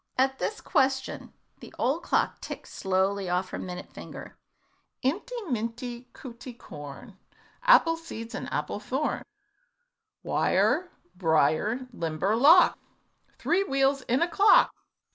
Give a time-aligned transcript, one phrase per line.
[0.17, 4.35] At this question the old clock ticked slowly off on her minute finger,
[5.03, 7.19] "Inty minty cuty corn,
[7.61, 9.21] Ap ple seeds and ap ple thorn,
[10.23, 12.79] Wire bri er, lim ber lock,
[13.37, 14.73] Three wheels in a clock!"